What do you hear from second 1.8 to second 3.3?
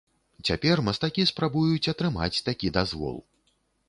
атрымаць такі дазвол.